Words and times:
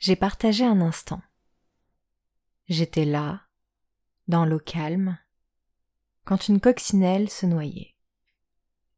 J'ai 0.00 0.16
partagé 0.16 0.64
un 0.64 0.80
instant. 0.80 1.20
J'étais 2.68 3.04
là, 3.04 3.42
dans 4.28 4.46
l'eau 4.46 4.58
calme, 4.58 5.18
quand 6.24 6.48
une 6.48 6.58
coccinelle 6.58 7.28
se 7.28 7.44
noyait. 7.44 7.94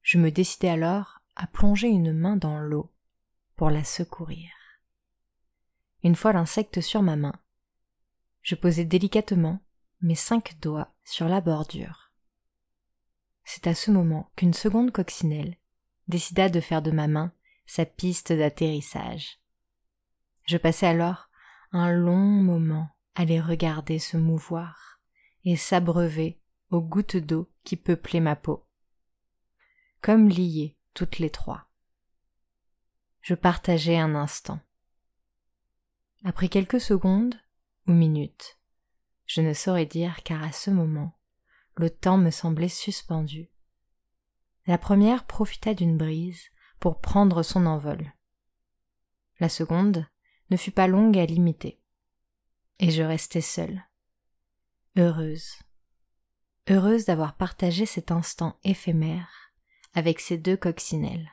Je 0.03 0.19
me 0.19 0.31
décidai 0.31 0.69
alors 0.69 1.19
à 1.35 1.49
plonger 1.49 1.89
une 1.89 2.13
main 2.13 2.37
dans 2.37 2.61
l'eau 2.61 2.93
pour 3.57 3.69
la 3.69 3.83
secourir. 3.83 4.49
Une 6.05 6.15
fois 6.15 6.33
l'insecte 6.33 6.81
sur 6.81 7.03
ma 7.03 7.17
main, 7.17 7.35
je 8.43 8.55
posai 8.55 8.85
délicatement 8.85 9.61
mes 10.03 10.15
cinq 10.15 10.57
doigts 10.61 10.95
sur 11.05 11.27
la 11.27 11.41
bordure. 11.41 12.13
C'est 13.43 13.67
à 13.67 13.75
ce 13.75 13.91
moment 13.91 14.31
qu'une 14.37 14.55
seconde 14.55 14.93
coccinelle 14.93 15.57
décida 16.07 16.49
de 16.49 16.61
faire 16.61 16.81
de 16.81 16.93
ma 16.93 17.09
main 17.09 17.33
sa 17.67 17.87
piste 17.87 18.33
d'atterrissage. 18.33 19.42
Je 20.45 20.57
passais 20.57 20.87
alors 20.87 21.29
un 21.73 21.91
long 21.91 22.17
moment 22.17 22.91
à 23.15 23.25
les 23.25 23.41
regarder 23.41 23.99
se 23.99 24.17
mouvoir 24.17 25.01
et 25.45 25.57
s'abreuver 25.57 26.41
aux 26.71 26.81
gouttes 26.81 27.17
d'eau 27.17 27.51
qui 27.65 27.77
peuplaient 27.77 28.21
ma 28.21 28.37
peau. 28.37 28.67
Comme 30.01 30.29
liées 30.29 30.77
toutes 30.95 31.19
les 31.19 31.31
trois. 31.31 31.69
Je 33.21 33.35
partageais 33.35 33.99
un 33.99 34.15
instant. 34.15 34.61
Après 36.25 36.49
quelques 36.49 36.81
secondes 36.81 37.37
ou 37.87 37.93
minutes, 37.93 38.59
je 39.27 39.41
ne 39.41 39.53
saurais 39.53 39.87
dire 39.87 40.23
car 40.25 40.43
à 40.43 40.53
ce 40.53 40.71
moment, 40.71 41.19
le 41.77 41.89
temps 41.89 42.19
me 42.19 42.31
semblait 42.31 42.69
suspendu. 42.69 43.51
La 44.67 44.79
première 44.79 45.25
profita 45.25 45.75
d'une 45.75 45.97
brise 45.97 46.43
pour 46.79 47.01
prendre 47.01 47.43
son 47.43 47.67
envol. 47.67 48.13
La 49.41 49.49
seconde 49.49 50.07
ne 50.53 50.57
fut 50.59 50.71
pas 50.71 50.87
longue 50.87 51.19
à 51.19 51.25
limiter. 51.25 51.81
Et 52.79 52.91
je 52.91 53.03
restai 53.03 53.41
seule. 53.41 53.83
Heureuse. 54.97 55.55
Heureuse 56.69 57.07
d'avoir 57.07 57.37
partagé 57.37 57.87
cet 57.87 58.13
instant 58.13 58.59
éphémère 58.63 59.31
avec 59.95 60.21
ces 60.21 60.37
deux 60.37 60.57
coccinelles. 60.57 61.31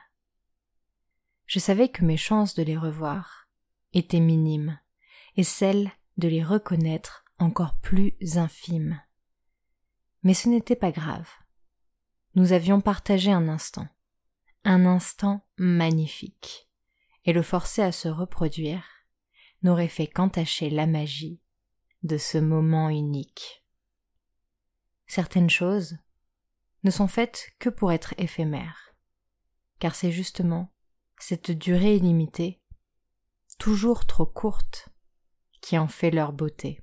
Je 1.46 1.58
savais 1.58 1.88
que 1.88 2.04
mes 2.04 2.16
chances 2.16 2.54
de 2.54 2.62
les 2.62 2.76
revoir 2.76 3.48
étaient 3.92 4.20
minimes, 4.20 4.78
et 5.36 5.44
celles 5.44 5.90
de 6.16 6.28
les 6.28 6.42
reconnaître 6.42 7.24
encore 7.38 7.78
plus 7.80 8.14
infimes. 8.36 9.00
Mais 10.22 10.34
ce 10.34 10.48
n'était 10.48 10.76
pas 10.76 10.92
grave. 10.92 11.28
Nous 12.34 12.52
avions 12.52 12.80
partagé 12.80 13.32
un 13.32 13.48
instant, 13.48 13.88
un 14.64 14.86
instant 14.86 15.44
magnifique, 15.58 16.68
et 17.24 17.32
le 17.32 17.42
forcer 17.42 17.82
à 17.82 17.92
se 17.92 18.08
reproduire 18.08 18.99
n'aurait 19.62 19.88
fait 19.88 20.06
qu'entacher 20.06 20.70
la 20.70 20.86
magie 20.86 21.40
de 22.02 22.16
ce 22.16 22.38
moment 22.38 22.88
unique. 22.88 23.64
Certaines 25.06 25.50
choses 25.50 25.98
ne 26.84 26.90
sont 26.90 27.08
faites 27.08 27.50
que 27.58 27.68
pour 27.68 27.92
être 27.92 28.14
éphémères, 28.16 28.94
car 29.78 29.94
c'est 29.94 30.12
justement 30.12 30.72
cette 31.18 31.50
durée 31.50 31.96
illimitée, 31.96 32.60
toujours 33.58 34.06
trop 34.06 34.24
courte, 34.24 34.88
qui 35.60 35.76
en 35.76 35.88
fait 35.88 36.10
leur 36.10 36.32
beauté. 36.32 36.82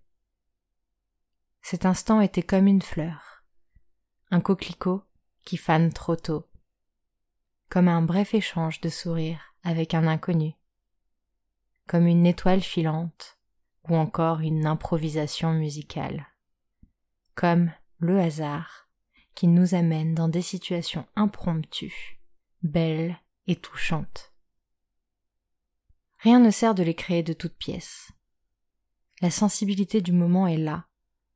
Cet 1.61 1.85
instant 1.85 2.21
était 2.21 2.43
comme 2.43 2.67
une 2.67 2.81
fleur, 2.81 3.43
un 4.29 4.41
coquelicot 4.41 5.03
qui 5.45 5.57
fane 5.57 5.91
trop 5.91 6.15
tôt, 6.15 6.45
comme 7.69 7.87
un 7.87 8.01
bref 8.01 8.33
échange 8.33 8.81
de 8.81 8.89
sourires 8.89 9.55
avec 9.63 9.93
un 9.93 10.05
inconnu, 10.05 10.56
comme 11.87 12.07
une 12.07 12.25
étoile 12.25 12.61
filante 12.61 13.37
ou 13.89 13.95
encore 13.95 14.41
une 14.41 14.65
improvisation 14.65 15.53
musicale, 15.53 16.27
comme 17.35 17.71
le 17.99 18.19
hasard 18.19 18.89
qui 19.33 19.47
nous 19.47 19.75
amène 19.75 20.13
dans 20.13 20.27
des 20.27 20.41
situations 20.41 21.07
impromptues, 21.15 22.19
belles 22.63 23.17
et 23.45 23.55
touchantes. 23.55 24.33
Rien 26.19 26.39
ne 26.39 26.49
sert 26.49 26.75
de 26.75 26.83
les 26.83 26.95
créer 26.95 27.23
de 27.23 27.33
toutes 27.33 27.57
pièces. 27.57 28.11
La 29.21 29.31
sensibilité 29.31 30.01
du 30.01 30.11
moment 30.11 30.47
est 30.47 30.57
là, 30.57 30.87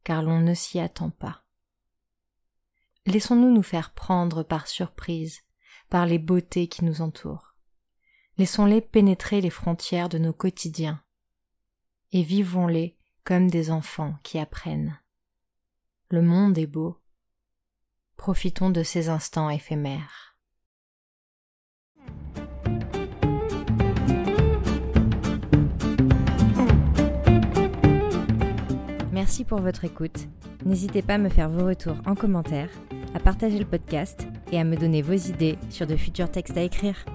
car 0.03 0.23
l'on 0.23 0.39
ne 0.39 0.53
s'y 0.53 0.79
attend 0.79 1.11
pas. 1.11 1.43
Laissons-nous 3.05 3.51
nous 3.51 3.63
faire 3.63 3.93
prendre 3.93 4.43
par 4.43 4.67
surprise 4.67 5.41
par 5.89 6.05
les 6.05 6.19
beautés 6.19 6.67
qui 6.67 6.85
nous 6.85 7.01
entourent. 7.01 7.50
Laissons-les 8.41 8.81
pénétrer 8.81 9.39
les 9.39 9.51
frontières 9.51 10.09
de 10.09 10.17
nos 10.17 10.33
quotidiens 10.33 10.99
et 12.11 12.23
vivons-les 12.23 12.97
comme 13.23 13.51
des 13.51 13.69
enfants 13.69 14.15
qui 14.23 14.39
apprennent. 14.39 14.97
Le 16.09 16.23
monde 16.23 16.57
est 16.57 16.65
beau. 16.65 16.97
Profitons 18.17 18.71
de 18.71 18.81
ces 18.81 19.09
instants 19.09 19.51
éphémères. 19.51 20.35
Merci 29.11 29.45
pour 29.45 29.61
votre 29.61 29.85
écoute. 29.85 30.27
N'hésitez 30.65 31.03
pas 31.03 31.13
à 31.13 31.19
me 31.19 31.29
faire 31.29 31.47
vos 31.47 31.67
retours 31.67 32.01
en 32.07 32.15
commentaire, 32.15 32.71
à 33.13 33.19
partager 33.19 33.59
le 33.59 33.65
podcast 33.65 34.27
et 34.51 34.59
à 34.59 34.63
me 34.63 34.77
donner 34.77 35.03
vos 35.03 35.13
idées 35.13 35.59
sur 35.69 35.85
de 35.85 35.95
futurs 35.95 36.31
textes 36.31 36.57
à 36.57 36.63
écrire. 36.63 37.05